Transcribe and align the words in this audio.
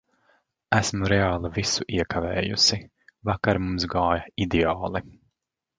Esmu 0.77 1.09
reāli 1.13 1.51
visu 1.59 1.87
iekavējusi. 1.99 2.81
Vakar 3.31 3.65
mums 3.69 3.87
gāja 3.95 4.29
ideāli! 4.49 5.07